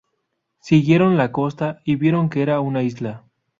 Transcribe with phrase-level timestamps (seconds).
[0.61, 3.23] Siguieron la costa y vieron que era una isla.